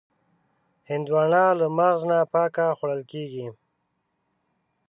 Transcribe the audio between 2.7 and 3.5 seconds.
خوړل کېږي.